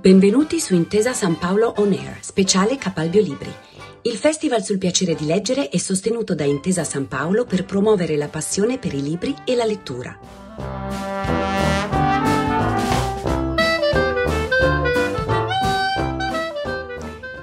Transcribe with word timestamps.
Benvenuti 0.00 0.60
su 0.60 0.74
Intesa 0.74 1.12
San 1.12 1.38
Paolo 1.38 1.74
On 1.78 1.90
Air, 1.90 2.18
speciale 2.20 2.76
Capalbio 2.76 3.20
Libri. 3.20 3.52
Il 4.02 4.12
Festival 4.12 4.62
sul 4.62 4.78
piacere 4.78 5.16
di 5.16 5.26
leggere 5.26 5.70
è 5.70 5.76
sostenuto 5.78 6.36
da 6.36 6.44
Intesa 6.44 6.84
San 6.84 7.08
Paolo 7.08 7.44
per 7.44 7.64
promuovere 7.64 8.16
la 8.16 8.28
passione 8.28 8.78
per 8.78 8.94
i 8.94 9.02
libri 9.02 9.34
e 9.44 9.56
la 9.56 9.64
lettura. 9.64 10.16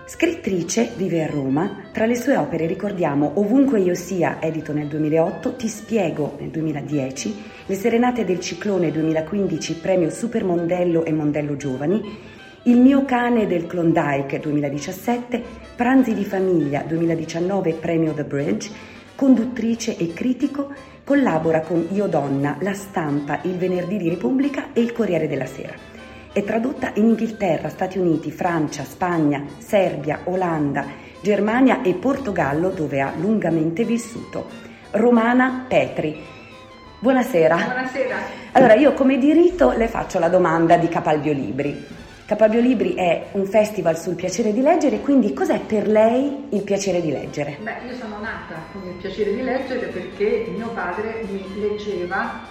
Scrittrice, 0.06 0.92
vive 0.96 1.24
a 1.24 1.28
Roma. 1.28 1.90
Tra 1.92 2.06
le 2.06 2.16
sue 2.16 2.38
opere 2.38 2.68
ricordiamo 2.68 3.34
Ovunque 3.36 3.82
io 3.82 3.96
sia, 3.96 4.42
edito 4.42 4.72
nel 4.72 4.88
2008, 4.88 5.56
Ti 5.56 5.68
spiego 5.68 6.38
nel 6.40 6.52
2010, 6.52 7.44
Le 7.66 7.76
Serenate 7.76 8.24
del 8.24 8.40
Ciclone 8.40 8.92
2015, 8.92 9.74
premio 9.74 10.10
Super 10.10 10.46
Mondello 10.46 11.04
e 11.04 11.12
Mondello 11.12 11.58
Giovani, 11.58 12.44
il 12.68 12.80
mio 12.80 13.06
cane 13.06 13.46
del 13.46 13.68
Klondike 13.68 14.40
2017, 14.40 15.44
Pranzi 15.76 16.16
di 16.16 16.26
famiglia 16.26 16.82
2019 16.82 17.74
premio 17.74 18.12
The 18.12 18.24
Bridge, 18.24 18.72
conduttrice 19.14 19.96
e 19.98 20.14
critico, 20.14 20.74
collabora 21.04 21.60
con 21.60 21.88
Io 21.92 22.08
Donna, 22.08 22.58
La 22.62 22.74
Stampa, 22.74 23.40
Il 23.44 23.58
Venerdì 23.58 23.98
di 23.98 24.10
Repubblica 24.10 24.74
e 24.74 24.82
Il 24.82 24.94
Corriere 24.94 25.28
della 25.28 25.46
Sera. 25.46 25.76
È 26.34 26.44
tradotta 26.44 26.92
in 26.96 27.06
Inghilterra, 27.06 27.70
Stati 27.70 28.00
Uniti, 28.00 28.32
Francia, 28.32 28.84
Spagna, 28.84 29.46
Serbia, 29.60 30.22
Olanda, 30.24 30.86
Germania 31.22 31.84
e 31.84 31.94
Portogallo 31.94 32.70
dove 32.70 33.00
ha 33.00 33.14
lungamente 33.16 33.84
vissuto. 33.84 34.50
Romana 34.92 35.66
Petri. 35.68 36.20
Buonasera. 36.98 37.56
Buonasera. 37.58 38.18
Allora 38.54 38.74
io 38.74 38.94
come 38.94 39.20
diritto 39.20 39.72
le 39.78 39.88
faccio 39.88 40.18
la 40.18 40.30
domanda 40.30 40.78
di 40.78 40.88
Capalbio 40.88 41.32
Libri. 41.32 42.04
Capalbio 42.26 42.60
Libri 42.60 42.96
è 42.96 43.28
un 43.34 43.46
festival 43.46 44.00
sul 44.00 44.16
piacere 44.16 44.52
di 44.52 44.64
leggere, 44.64 45.00
quindi 45.00 45.32
cos'è 45.32 45.60
per 45.60 45.88
lei 45.88 46.48
il 46.50 46.64
piacere 46.64 47.00
di 47.00 47.12
leggere? 47.12 47.60
Beh, 47.62 47.88
io 47.88 47.94
sono 47.94 48.20
nata 48.20 48.56
con 48.72 48.82
il 48.88 48.96
piacere 48.96 49.36
di 49.36 49.44
leggere 49.44 49.86
perché 49.86 50.48
mio 50.50 50.70
padre 50.70 51.24
mi 51.30 51.62
leggeva 51.62 52.42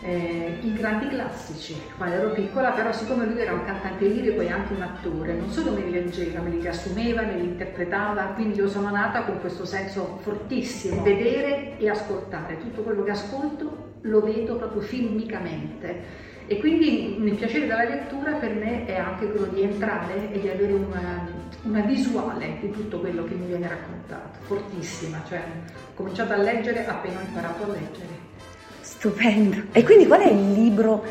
eh, 0.00 0.56
i 0.62 0.72
grandi 0.72 1.08
classici 1.08 1.78
quando 1.98 2.14
ero 2.14 2.30
piccola, 2.30 2.70
però 2.70 2.90
siccome 2.90 3.26
lui 3.26 3.38
era 3.38 3.52
un 3.52 3.66
cantante 3.66 4.06
lirico 4.06 4.40
e 4.40 4.50
anche 4.50 4.72
un 4.72 4.80
attore, 4.80 5.34
non 5.34 5.50
solo 5.50 5.72
me 5.72 5.82
li 5.82 5.90
leggeva, 5.90 6.40
me 6.40 6.48
li 6.48 6.60
riassumeva, 6.60 7.20
me 7.20 7.34
li 7.34 7.44
interpretava, 7.44 8.22
quindi 8.34 8.60
io 8.60 8.68
sono 8.70 8.88
nata 8.88 9.24
con 9.24 9.40
questo 9.40 9.66
senso 9.66 10.20
fortissimo, 10.22 11.02
vedere 11.02 11.76
e 11.76 11.90
ascoltare, 11.90 12.56
tutto 12.56 12.80
quello 12.80 13.02
che 13.02 13.10
ascolto 13.10 13.90
lo 14.00 14.22
vedo 14.22 14.56
proprio 14.56 14.80
filmicamente 14.80 16.30
e 16.46 16.58
quindi 16.58 17.22
il 17.22 17.34
piacere 17.34 17.66
della 17.66 17.84
lettura 17.84 18.32
per 18.32 18.54
me 18.54 18.84
è 18.86 18.96
anche 18.96 19.30
quello 19.30 19.46
di 19.46 19.62
entrare 19.62 20.32
e 20.32 20.40
di 20.40 20.48
avere 20.48 20.72
una, 20.72 21.26
una 21.62 21.80
visuale 21.80 22.58
di 22.60 22.70
tutto 22.70 23.00
quello 23.00 23.24
che 23.24 23.34
mi 23.34 23.46
viene 23.46 23.68
raccontato, 23.68 24.38
fortissima, 24.40 25.22
cioè 25.28 25.38
ho 25.38 25.94
cominciato 25.94 26.32
a 26.32 26.36
leggere 26.36 26.84
appena 26.86 27.20
ho 27.20 27.22
imparato 27.22 27.64
a 27.64 27.66
leggere. 27.68 28.30
Stupendo. 28.80 29.62
E 29.72 29.82
quindi 29.84 30.06
qual 30.06 30.20
è 30.20 30.28
il 30.28 30.52
libro 30.52 31.04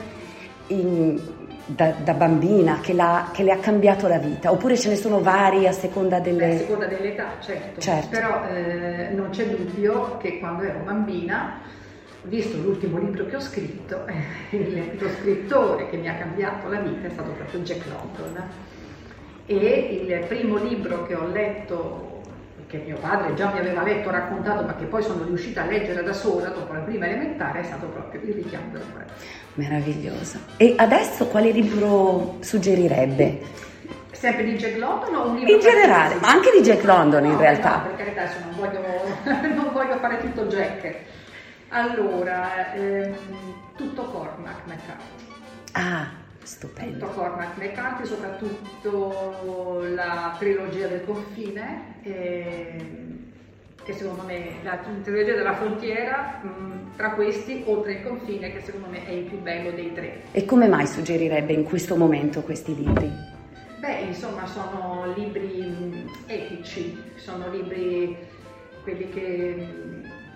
in, 0.68 1.20
da, 1.66 1.94
da, 2.04 2.14
bambina 2.14 2.80
che, 2.82 2.96
che, 3.32 3.44
le 3.44 3.52
ha 3.52 3.58
cambiato 3.58 4.08
la 4.08 4.18
vita? 4.18 4.52
Oppure 4.52 4.78
ce 4.78 4.90
ne 4.90 4.96
sono 4.96 5.22
vari 5.22 5.68
a 5.68 5.72
seconda 5.72 6.20
delle... 6.20 6.56
A 6.56 6.58
seconda 6.58 6.86
dell'età, 6.86 7.32
certo. 7.40 7.80
certo. 7.80 8.10
Però 8.10 8.46
eh, 8.48 9.10
non 9.14 9.30
c'è 9.30 9.48
dubbio 9.48 10.18
che 10.18 10.40
quando 10.40 10.64
ero 10.64 10.80
bambina 10.84 11.80
visto 12.24 12.58
l'ultimo 12.58 13.00
libro 13.00 13.26
che 13.26 13.36
ho 13.36 13.40
scritto, 13.40 14.06
eh, 14.52 14.96
lo 14.98 15.10
scrittore 15.20 15.90
che 15.90 15.98
mi 15.98 16.10
ha 16.10 16.16
cambiato 16.16 16.68
la 16.70 16.80
vita 16.80 17.08
è 17.08 17.10
stato 17.10 17.32
proprio 17.32 17.60
Jack 17.62 17.86
London. 17.88 18.44
E 19.48 20.06
il 20.08 20.26
primo 20.28 20.58
libro 20.58 21.06
che 21.06 21.16
ho 21.16 21.28
letto, 21.28 22.22
che 22.68 22.78
mio 22.86 22.98
padre 22.98 23.34
già 23.34 23.52
mi 23.52 23.60
aveva 23.60 23.84
letto, 23.84 24.10
raccontato, 24.10 24.64
ma 24.64 24.76
che 24.76 24.86
poi 24.86 25.04
sono 25.04 25.26
riuscita 25.26 25.64
a 25.64 25.66
leggere 25.66 26.04
da 26.04 26.14
sola 26.14 26.50
dopo 26.50 26.72
la 26.72 26.80
prima 26.80 27.08
elementare, 27.08 27.60
è 27.60 27.64
stato 27.64 27.88
proprio 27.88 28.22
Il 28.22 28.34
richiamo 28.36 28.72
del 28.72 28.84
re. 28.96 29.06
Meraviglioso. 29.56 30.38
E 30.56 30.76
adesso 30.78 31.26
quale 31.26 31.52
libro 31.52 32.38
suggerirebbe? 32.40 33.42
Sempre 34.12 34.44
di 34.46 34.56
Jack 34.56 34.78
London 34.78 35.16
o 35.16 35.28
un 35.30 35.36
libro? 35.36 35.54
In 35.54 35.60
generale, 35.60 36.16
ma 36.22 36.30
anche 36.30 36.52
di 36.52 36.62
Jack 36.62 36.84
London 36.86 37.24
no, 37.24 37.32
in 37.32 37.38
realtà. 37.38 37.78
No, 37.78 37.84
per 37.88 37.96
carità, 37.96 38.22
adesso 38.22 38.38
non 38.46 38.56
voglio, 38.56 38.82
non 39.56 39.70
voglio 39.74 39.98
fare 39.98 40.20
tutto 40.20 40.46
Jack 40.46 40.96
allora, 41.72 42.74
ehm, 42.74 43.16
tutto 43.76 44.04
Cormac 44.04 44.66
McCarthy. 44.66 45.24
Ah, 45.74 46.08
stupendo. 46.44 47.00
Tutto 47.00 47.20
Cormac 47.20 47.58
McCarthy, 47.58 48.06
soprattutto 48.06 49.82
la 49.94 50.36
trilogia 50.38 50.88
del 50.88 51.06
confine, 51.06 51.96
ehm, 52.04 53.20
che 53.84 53.94
secondo 53.94 54.24
me, 54.24 54.56
la 54.64 54.80
trilogia 55.02 55.34
della 55.34 55.56
frontiera, 55.56 56.42
mh, 56.44 56.48
mm, 56.48 56.96
tra 56.98 57.12
questi, 57.12 57.64
oltre 57.66 57.94
il 57.94 58.04
confine, 58.04 58.52
che 58.52 58.62
secondo 58.62 58.88
me 58.90 59.06
è 59.06 59.12
il 59.12 59.24
più 59.24 59.40
bello 59.40 59.72
dei 59.72 59.94
tre. 59.94 60.24
E 60.32 60.44
come 60.46 60.68
mai 60.68 60.86
suggerirebbe 60.86 61.54
in 61.54 61.64
questo 61.64 61.96
momento 61.96 62.42
questi 62.42 62.76
libri? 62.76 63.10
Beh, 63.80 64.02
insomma, 64.02 64.46
sono 64.46 65.14
libri 65.16 65.64
mm, 65.64 66.08
epici, 66.28 67.02
sono 67.16 67.50
libri 67.50 68.16
quelli 68.84 69.10
che 69.10 69.68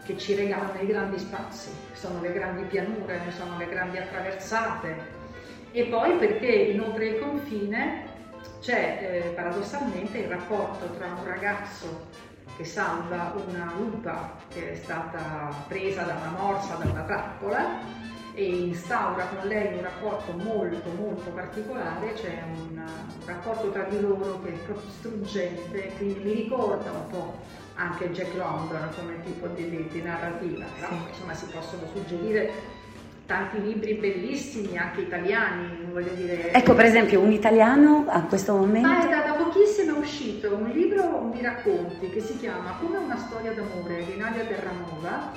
che 0.05 0.17
ci 0.17 0.35
regalano 0.35 0.79
i 0.79 0.85
grandi 0.85 1.17
spazi, 1.17 1.71
sono 1.93 2.21
le 2.21 2.31
grandi 2.31 2.63
pianure, 2.63 3.19
sono 3.35 3.57
le 3.57 3.67
grandi 3.67 3.97
attraversate. 3.97 5.23
E 5.71 5.83
poi 5.85 6.15
perché 6.17 6.47
inoltre 6.47 7.07
il 7.07 7.19
confine 7.19 8.13
c'è 8.61 9.23
eh, 9.25 9.29
paradossalmente 9.33 10.19
il 10.19 10.27
rapporto 10.27 10.89
tra 10.91 11.07
un 11.07 11.25
ragazzo 11.25 12.07
che 12.55 12.63
salva 12.63 13.33
una 13.47 13.73
lupa 13.77 14.37
che 14.47 14.71
è 14.71 14.75
stata 14.75 15.53
presa 15.67 16.03
da 16.03 16.13
una 16.13 16.37
morsa, 16.39 16.75
da 16.75 16.89
una 16.89 17.01
trappola 17.01 18.03
e 18.33 18.43
instaura 18.43 19.25
con 19.27 19.47
lei 19.47 19.75
un 19.75 19.81
rapporto 19.81 20.31
molto 20.33 20.89
molto 20.97 21.29
particolare, 21.31 22.13
c'è 22.13 22.43
un, 22.53 22.77
un 22.77 23.25
rapporto 23.25 23.71
tra 23.71 23.83
di 23.83 23.99
loro 23.99 24.41
che 24.43 24.49
è 24.49 24.57
proprio 24.57 24.89
struggente, 24.89 25.93
quindi 25.97 26.19
mi 26.21 26.33
ricorda 26.33 26.91
un 26.91 27.07
po' 27.07 27.37
anche 27.75 28.11
Jack 28.11 28.35
London 28.35 28.89
come 28.95 29.21
tipo 29.23 29.47
di, 29.47 29.87
di 29.91 30.01
narrativa, 30.01 30.65
però 30.79 30.87
sì. 30.89 31.09
insomma 31.09 31.33
si 31.33 31.45
possono 31.45 31.81
suggerire 31.93 32.51
tanti 33.25 33.61
libri 33.61 33.95
bellissimi, 33.95 34.77
anche 34.77 35.01
italiani, 35.01 35.87
voglio 35.91 36.13
dire. 36.13 36.51
Ecco 36.51 36.73
per 36.73 36.85
esempio 36.85 37.19
un 37.19 37.31
italiano 37.31 38.05
a 38.07 38.21
questo 38.21 38.55
momento. 38.55 38.87
Ma 38.87 39.05
da, 39.05 39.21
da 39.21 39.33
pochissimo 39.33 39.95
è 39.95 39.99
uscito 39.99 40.55
un 40.55 40.69
libro 40.69 41.31
di 41.33 41.41
racconti 41.41 42.09
che 42.09 42.21
si 42.21 42.37
chiama 42.37 42.77
Come 42.79 42.97
una 42.97 43.17
storia 43.17 43.51
d'amore 43.51 44.05
di 44.05 44.15
Nadia 44.17 44.45
Terranova, 44.45 45.31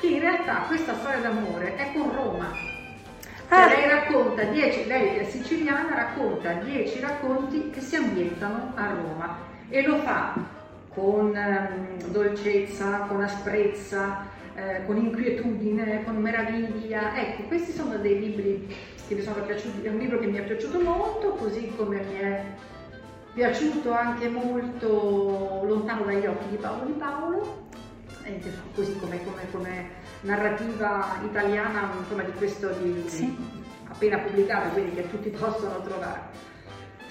che 0.00 0.06
in 0.06 0.20
realtà 0.20 0.64
questa 0.66 0.94
storia 0.94 1.18
d'amore 1.18 1.76
è 1.76 1.92
con 1.92 2.12
Roma. 2.12 2.52
Cioè, 3.48 3.58
ah. 3.58 3.68
Lei 3.68 3.88
racconta 3.88 4.42
dieci, 4.44 4.86
lei 4.86 5.14
che 5.14 5.20
è 5.20 5.24
siciliana, 5.30 5.94
racconta 5.94 6.52
dieci 6.54 6.98
racconti 6.98 7.70
che 7.70 7.80
si 7.80 7.94
ambientano 7.94 8.72
a 8.74 8.86
Roma 8.88 9.38
e 9.68 9.82
lo 9.82 9.98
fa 9.98 10.55
con 10.96 11.36
ehm, 11.36 12.10
dolcezza, 12.10 13.00
con 13.00 13.20
asprezza, 13.20 14.24
eh, 14.54 14.86
con 14.86 14.96
inquietudine, 14.96 16.02
con 16.04 16.16
meraviglia. 16.16 17.14
Ecco, 17.14 17.42
questi 17.48 17.72
sono 17.72 17.98
dei 17.98 18.18
libri 18.18 18.74
che 19.06 19.14
mi 19.14 19.20
sono 19.20 19.42
piaciuti, 19.42 19.86
è 19.86 19.90
un 19.90 19.98
libro 19.98 20.18
che 20.18 20.26
mi 20.26 20.38
è 20.38 20.42
piaciuto 20.42 20.80
molto, 20.80 21.32
così 21.32 21.70
come 21.76 22.00
mi 22.00 22.18
è 22.18 22.44
piaciuto 23.34 23.92
anche 23.92 24.28
molto 24.28 25.62
Lontano 25.66 26.04
dagli 26.04 26.24
occhi 26.24 26.48
di 26.48 26.56
Paolo 26.56 26.86
di 26.86 26.92
Paolo, 26.92 27.64
così 28.74 28.98
come, 28.98 29.22
come, 29.22 29.42
come 29.52 29.88
narrativa 30.22 31.18
italiana 31.22 31.90
insomma, 32.00 32.22
di 32.22 32.32
questo 32.32 32.70
di, 32.70 33.04
sì. 33.06 33.36
appena 33.86 34.16
pubblicato, 34.16 34.70
quindi 34.70 34.94
che 34.94 35.10
tutti 35.10 35.28
possono 35.28 35.82
trovare. 35.82 36.54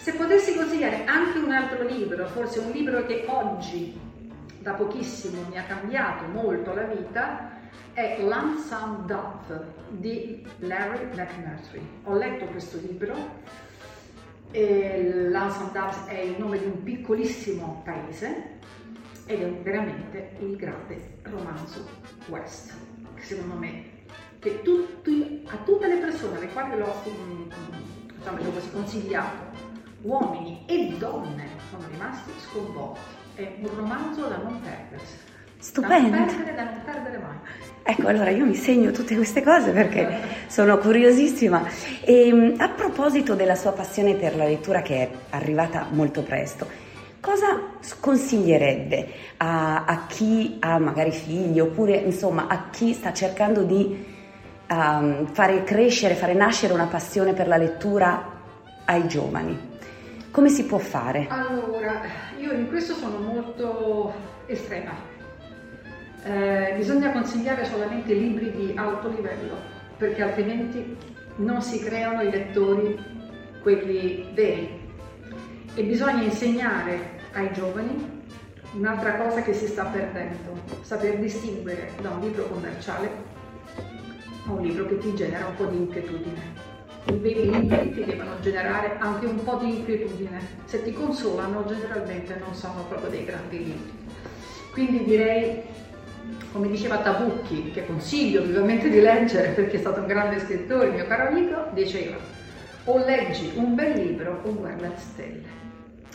Se 0.06 0.14
potessi 0.14 0.54
consigliare 0.54 1.04
anche 1.06 1.40
un 1.40 1.52
altro 1.52 1.84
libro, 1.84 2.28
forse 2.28 2.60
un 2.60 2.70
libro 2.70 3.08
che 3.08 3.26
oggi 3.28 4.00
da 4.60 4.74
pochissimo 4.74 5.42
mi 5.50 5.58
ha 5.58 5.64
cambiato 5.64 6.26
molto 6.26 6.76
la 6.76 6.84
vita, 6.84 7.50
è 7.92 8.18
Lonesome 8.22 9.06
Dove 9.08 9.74
di 9.90 10.46
Larry 10.60 11.06
McMurtry. 11.06 11.82
Ho 12.04 12.14
letto 12.18 12.46
questo 12.46 12.78
libro, 12.78 13.16
Lonesome 14.52 15.72
Dove 15.74 16.06
è 16.06 16.20
il 16.20 16.36
nome 16.38 16.60
di 16.60 16.66
un 16.66 16.84
piccolissimo 16.84 17.82
paese 17.84 18.60
ed 19.26 19.42
è 19.42 19.52
veramente 19.64 20.36
il 20.38 20.56
grande 20.56 21.18
romanzo 21.24 21.84
West, 22.28 22.76
che 23.16 23.24
secondo 23.24 23.56
me 23.56 23.86
che 24.38 24.62
tutti, 24.62 25.44
a 25.48 25.58
tutte 25.66 25.88
le 25.88 25.98
persone 25.98 26.38
alle 26.38 26.50
quali 26.50 26.78
l'ho, 26.78 26.94
diciamo, 28.16 28.38
l'ho 28.38 28.52
consigliato 28.72 29.65
uomini 30.06 30.64
e 30.68 30.96
donne 30.98 31.48
sono 31.70 31.84
rimasti 31.92 32.32
sconvolti. 32.38 33.00
È 33.36 33.56
un 33.60 33.76
romanzo 33.76 34.28
da 34.28 34.38
non 34.38 34.62
perdersi. 34.62 35.18
Stupendo. 35.58 36.10
Da 36.10 36.18
non 36.18 36.26
perdere, 36.28 36.56
da 36.56 36.64
non 36.64 36.82
perdere 36.86 37.18
mai. 37.18 37.38
Ecco, 37.84 38.08
allora 38.08 38.30
io 38.30 38.46
mi 38.46 38.56
segno 38.56 38.92
tutte 38.92 39.16
queste 39.16 39.44
cose 39.44 39.72
perché 39.72 40.20
sono 40.48 40.78
curiosissima. 40.78 41.68
E 42.02 42.28
ehm, 42.28 42.56
a 42.58 42.70
proposito 42.70 43.36
della 43.36 43.56
sua 43.56 43.72
passione 43.72 44.14
per 44.16 44.36
la 44.36 44.46
lettura 44.46 44.82
che 44.82 44.96
è 45.02 45.10
arrivata 45.32 45.88
molto 45.90 46.22
presto, 46.22 46.68
cosa 47.20 47.60
consiglierebbe 48.00 49.08
a, 49.38 49.86
a 49.86 50.06
chi 50.08 50.58
ha 50.60 50.78
magari 50.78 51.12
figli 51.12 51.60
oppure 51.60 51.96
insomma 51.96 52.48
a 52.48 52.70
chi 52.70 52.94
sta 52.94 53.12
cercando 53.12 53.64
di 53.64 54.06
um, 54.70 55.28
fare 55.28 55.64
crescere, 55.64 56.14
fare 56.14 56.34
nascere 56.34 56.74
una 56.74 56.86
passione 56.86 57.34
per 57.34 57.48
la 57.48 57.58
lettura 57.58 58.34
ai 58.86 59.08
giovani? 59.08 59.74
Come 60.36 60.50
si 60.50 60.66
può 60.66 60.80
fare? 60.80 61.28
Allora, 61.30 62.02
io 62.38 62.52
in 62.52 62.68
questo 62.68 62.94
sono 62.94 63.20
molto 63.20 64.14
estrema 64.48 64.92
eh, 66.24 66.74
bisogna 66.76 67.14
consigliare 67.14 67.64
solamente 67.64 68.14
libri 68.14 68.52
di 68.52 68.74
alto 68.76 69.08
livello, 69.08 69.56
perché 69.96 70.24
altrimenti 70.24 70.98
non 71.38 71.62
si 71.62 71.80
creano 71.80 72.22
i 72.22 72.30
lettori, 72.30 73.00
quelli 73.62 74.30
veri. 74.34 74.92
E 75.74 75.84
bisogna 75.84 76.24
insegnare 76.24 77.22
ai 77.32 77.54
giovani 77.54 78.24
un'altra 78.74 79.16
cosa 79.16 79.42
che 79.42 79.54
si 79.54 79.68
sta 79.68 79.86
perdendo, 79.86 80.60
saper 80.82 81.18
distinguere 81.18 81.92
da 82.02 82.10
un 82.10 82.20
libro 82.20 82.44
commerciale 82.50 83.10
a 84.48 84.52
un 84.52 84.62
libro 84.62 84.86
che 84.86 84.98
ti 84.98 85.16
genera 85.16 85.46
un 85.46 85.56
po' 85.56 85.66
di 85.68 85.78
inquietudine. 85.78 86.75
I 87.08 87.14
veri 87.14 87.52
libri 87.52 87.94
ti 87.94 88.04
devono 88.04 88.40
generare 88.42 88.98
anche 89.00 89.26
un 89.26 89.44
po' 89.44 89.56
di 89.56 89.78
inquietudine. 89.78 90.40
Se 90.66 90.84
ti 90.84 90.92
consolano, 90.92 91.66
generalmente 91.66 92.36
non 92.44 92.54
sono 92.54 92.86
proprio 92.88 93.10
dei 93.10 93.26
grandi 93.26 93.58
libri. 93.58 93.92
Quindi 94.72 95.04
direi 95.04 95.62
come 96.52 96.70
diceva 96.70 96.98
Tabucchi, 96.98 97.72
che 97.72 97.86
consiglio 97.86 98.42
vivamente 98.42 98.90
di 98.90 99.02
leggere 99.02 99.50
perché 99.50 99.76
è 99.76 99.80
stato 99.80 100.00
un 100.00 100.08
grande 100.08 100.40
scrittore, 100.40 100.90
mio 100.90 101.06
caro 101.06 101.28
amico, 101.28 101.68
diceva 101.74 102.16
o 102.86 102.98
leggi 102.98 103.52
un 103.56 103.76
bel 103.76 104.00
libro 104.00 104.42
o 104.44 104.54
guarda 104.54 104.88
le 104.88 104.94
stelle. 104.98 105.44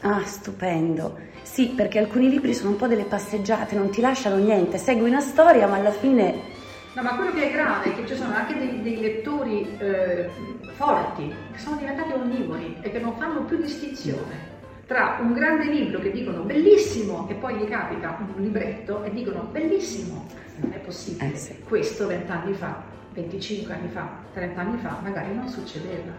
Ah, 0.02 0.25
stupendo. 0.25 1.19
Sì, 1.42 1.69
perché 1.69 1.98
alcuni 1.98 2.31
libri 2.31 2.54
sono 2.54 2.70
un 2.70 2.76
po' 2.76 2.87
delle 2.87 3.04
passeggiate, 3.04 3.76
non 3.76 3.90
ti 3.90 4.00
lasciano 4.00 4.37
niente, 4.37 4.78
segui 4.78 5.08
una 5.08 5.20
storia 5.20 5.66
ma 5.66 5.76
alla 5.76 5.90
fine... 5.90 6.58
No, 6.94 7.02
ma 7.02 7.14
quello 7.16 7.32
che 7.32 7.50
è 7.50 7.52
grave 7.52 7.92
è 7.92 7.94
che 7.94 8.06
ci 8.06 8.16
sono 8.16 8.34
anche 8.34 8.56
dei, 8.56 8.82
dei 8.82 9.00
lettori 9.00 9.29
eh, 9.78 10.28
forti 10.74 11.34
che 11.52 11.58
sono 11.58 11.76
diventati 11.76 12.12
onnivori 12.12 12.78
e 12.80 12.90
che 12.90 12.98
non 12.98 13.16
fanno 13.16 13.44
più 13.44 13.56
distinzione 13.58 14.50
tra 14.90 15.18
un 15.20 15.32
grande 15.32 15.70
libro 15.70 16.00
che 16.00 16.10
dicono 16.10 16.42
bellissimo 16.42 17.28
e 17.28 17.34
poi 17.34 17.54
gli 17.54 17.68
capita 17.68 18.18
un 18.18 18.42
libretto 18.42 19.04
e 19.04 19.12
dicono 19.12 19.42
bellissimo. 19.52 20.26
Non 20.56 20.72
è 20.72 20.78
possibile. 20.78 21.32
Eh 21.32 21.36
sì. 21.36 21.60
Questo 21.62 22.08
vent'anni 22.08 22.54
fa, 22.54 22.82
25 23.12 23.72
anni 23.72 23.88
fa, 23.88 24.08
30 24.32 24.60
anni 24.60 24.78
fa 24.78 24.98
magari 25.00 25.32
non 25.32 25.46
succedeva. 25.48 26.10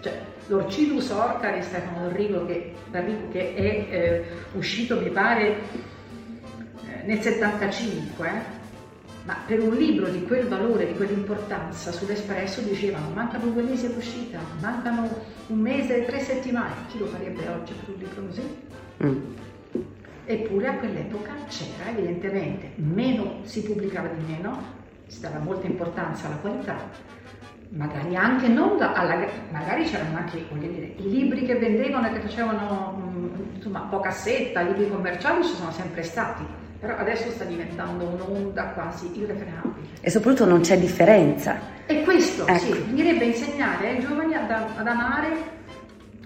Cioè, 0.00 0.20
l'Orcidus 0.48 1.10
Orca 1.10 1.52
di 1.52 1.62
Stefano 1.62 2.08
Dorrigo 2.08 2.44
che, 2.44 2.74
che 3.30 3.54
è 3.54 3.64
eh, 3.64 4.24
uscito 4.54 4.98
mi 4.98 5.10
pare 5.10 5.46
eh, 6.88 7.02
nel 7.04 7.20
75 7.20 8.60
ma 9.24 9.36
per 9.46 9.60
un 9.60 9.74
libro 9.74 10.08
di 10.08 10.22
quel 10.24 10.48
valore, 10.48 10.86
di 10.86 10.94
quell'importanza, 10.94 11.92
sull'Espresso 11.92 12.60
dicevano 12.62 13.10
mancano 13.14 13.46
due 13.46 13.62
mesi 13.62 13.86
all'uscita, 13.86 14.40
mancano 14.60 15.08
un 15.46 15.58
mese 15.58 16.02
e 16.02 16.04
tre 16.06 16.20
settimane. 16.20 16.74
Chi 16.88 16.98
lo 16.98 17.06
farebbe 17.06 17.46
oggi 17.48 17.72
per 17.72 17.94
un 17.94 18.00
libro 18.00 18.26
così? 18.26 18.42
Mm. 19.04 19.20
Eppure 20.24 20.66
a 20.66 20.74
quell'epoca 20.74 21.32
c'era 21.48 21.90
evidentemente 21.90 22.72
meno, 22.76 23.40
si 23.42 23.62
pubblicava 23.62 24.08
di 24.08 24.24
meno, 24.32 24.60
si 25.06 25.20
dava 25.20 25.38
molta 25.38 25.66
importanza 25.66 26.26
alla 26.26 26.36
qualità, 26.36 26.76
magari 27.70 28.16
anche 28.16 28.48
non 28.48 28.80
alla, 28.80 29.24
magari 29.50 29.84
c'erano 29.84 30.16
anche 30.16 30.44
dire, 30.50 30.94
i 30.96 31.10
libri 31.10 31.44
che 31.44 31.56
vendevano 31.56 32.08
e 32.08 32.12
che 32.12 32.20
facevano 32.20 32.98
mm, 32.98 33.54
insomma 33.54 33.80
poca 33.80 34.10
setta, 34.10 34.62
libri 34.62 34.88
commerciali 34.88 35.44
ci 35.44 35.54
sono 35.54 35.70
sempre 35.70 36.02
stati 36.02 36.61
però 36.82 36.96
adesso 36.96 37.30
sta 37.30 37.44
diventando 37.44 38.04
un'onda 38.04 38.72
quasi 38.74 39.08
irrefrenabile. 39.16 39.86
E 40.00 40.10
soprattutto 40.10 40.46
non 40.46 40.62
c'è 40.62 40.76
differenza. 40.76 41.56
E 41.86 42.02
questo, 42.02 42.44
ecco. 42.44 42.58
sì, 42.58 42.72
bisognerebbe 42.72 43.24
insegnare 43.24 43.88
ai 43.90 44.00
giovani 44.00 44.34
ad, 44.34 44.50
ad 44.50 44.86
amare 44.88 45.28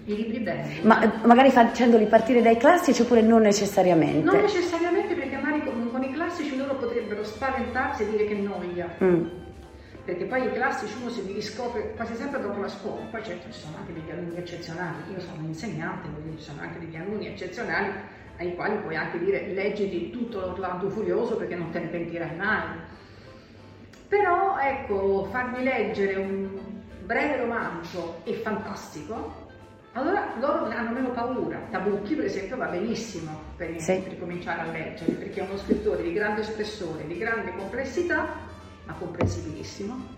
i 0.05 0.15
libri 0.15 0.39
belli. 0.39 0.79
Ma 0.81 1.19
magari 1.25 1.51
facendoli 1.51 2.07
partire 2.07 2.41
dai 2.41 2.57
classici 2.57 3.03
oppure 3.03 3.21
non 3.21 3.43
necessariamente? 3.43 4.25
Non 4.25 4.41
necessariamente 4.41 5.13
perché 5.13 5.35
magari 5.35 5.63
con, 5.63 5.91
con 5.91 6.01
i 6.01 6.11
classici 6.11 6.57
loro 6.57 6.73
potrebbero 6.73 7.23
spaventarsi 7.23 8.01
e 8.01 8.09
dire 8.09 8.25
che 8.25 8.33
noia. 8.33 8.89
Mm. 9.03 9.27
Perché 10.05 10.25
poi 10.25 10.43
i 10.43 10.51
classici 10.53 10.93
uno 10.99 11.11
si 11.11 11.23
li 11.23 11.33
riscopre 11.33 11.93
quasi 11.95 12.15
sempre 12.15 12.41
dopo 12.41 12.59
la 12.61 12.67
scuola, 12.67 13.05
poi 13.11 13.23
certo 13.23 13.51
ci 13.51 13.59
sono 13.59 13.75
anche 13.77 13.93
degli 13.93 14.09
alunni 14.09 14.37
eccezionali, 14.37 15.03
io 15.11 15.19
sono 15.19 15.45
insegnante, 15.45 16.07
quindi 16.09 16.37
ci 16.37 16.45
sono 16.45 16.61
anche 16.61 16.79
degli 16.79 16.95
alunni 16.95 17.27
eccezionali 17.27 17.91
ai 18.37 18.55
quali 18.55 18.77
puoi 18.77 18.95
anche 18.95 19.19
dire 19.19 19.47
leggiti 19.47 20.09
tutto 20.11 20.39
l'Orlando 20.39 20.89
Furioso 20.89 21.35
perché 21.35 21.55
non 21.55 21.71
te 21.71 21.79
ne 21.79 21.87
pentirai 21.87 22.35
mai. 22.35 22.65
Però 24.07 24.57
ecco, 24.59 25.25
fargli 25.25 25.63
leggere 25.63 26.15
un 26.15 26.49
breve 27.03 27.37
romanzo 27.37 28.21
e 28.23 28.33
fantastico, 28.33 29.45
allora 29.93 30.33
loro 30.39 30.65
hanno 30.65 30.91
meno 30.91 31.09
paura. 31.11 31.59
Tabucchi 31.71 32.15
per 32.15 32.25
esempio 32.25 32.57
va 32.57 32.67
benissimo 32.67 33.31
per 33.55 33.79
sì. 33.81 34.03
ricominciare 34.07 34.61
a 34.61 34.71
leggere 34.71 35.13
perché 35.13 35.41
è 35.41 35.47
uno 35.47 35.57
scrittore 35.57 36.03
di 36.03 36.13
grande 36.13 36.43
spessore, 36.43 37.07
di 37.07 37.17
grande 37.17 37.53
complessità, 37.55 38.27
ma 38.85 38.93
comprensibilissimo. 38.93 40.15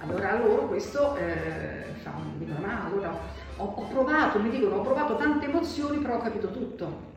Allora 0.00 0.30
a 0.30 0.38
loro 0.38 0.66
questo 0.68 1.16
eh, 1.16 1.84
fa 2.02 2.12
un 2.16 2.38
dicono, 2.38 2.60
ma 2.60 2.84
allora 2.84 3.10
ho, 3.56 3.64
ho 3.64 3.82
provato, 3.88 4.40
mi 4.40 4.50
dicono, 4.50 4.76
ho 4.76 4.82
provato 4.82 5.16
tante 5.16 5.46
emozioni, 5.46 5.98
però 5.98 6.16
ho 6.16 6.22
capito 6.22 6.50
tutto. 6.50 7.16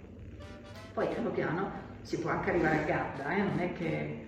Poi 0.93 1.07
piano 1.07 1.29
piano 1.29 1.71
si 2.01 2.17
può 2.19 2.31
anche 2.31 2.49
arrivare 2.49 2.79
a 2.79 2.83
Gadda, 2.83 3.33
eh? 3.33 3.41
non 3.41 3.59
è 3.59 3.71
che, 3.73 4.25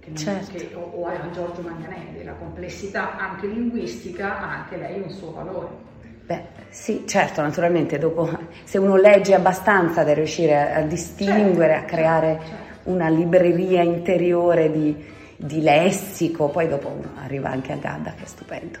che, 0.00 0.14
certo. 0.14 0.52
che 0.56 0.70
o, 0.74 0.80
o, 0.80 1.06
a 1.06 1.30
Giorgio 1.30 1.60
Manganelli, 1.60 2.24
la 2.24 2.32
complessità 2.32 3.18
anche 3.18 3.46
linguistica 3.46 4.38
ha 4.38 4.52
anche 4.60 4.76
lei 4.76 5.00
un 5.00 5.10
suo 5.10 5.32
valore. 5.32 5.68
Beh, 6.24 6.42
sì, 6.70 7.04
certo, 7.06 7.42
naturalmente 7.42 7.98
dopo 7.98 8.28
se 8.64 8.78
uno 8.78 8.96
legge 8.96 9.34
abbastanza 9.34 10.02
da 10.04 10.14
riuscire 10.14 10.56
a, 10.56 10.76
a 10.76 10.82
distinguere, 10.82 11.74
certo, 11.74 11.86
a 11.86 11.88
creare 11.88 12.26
certo, 12.40 12.46
certo. 12.46 12.90
una 12.90 13.08
libreria 13.08 13.82
interiore 13.82 14.72
di, 14.72 15.04
di, 15.36 15.60
lessico, 15.60 16.48
poi 16.48 16.66
dopo 16.66 16.88
uno 16.88 17.10
arriva 17.22 17.50
anche 17.50 17.72
a 17.72 17.76
Gadda, 17.76 18.14
che 18.16 18.24
è 18.24 18.26
stupendo. 18.26 18.78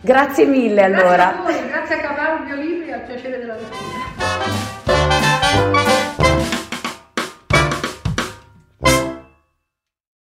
Grazie 0.00 0.44
mille 0.44 0.82
allora. 0.82 1.32
Grazie 1.32 1.38
a 1.38 1.42
voi, 1.42 1.68
grazie 1.68 1.94
a 1.94 1.98
Cavallo 2.00 2.54
Libri 2.56 2.88
e 2.88 2.92
al 2.92 3.02
piacere 3.02 3.38
della 3.38 3.54
lettura. 3.54 4.54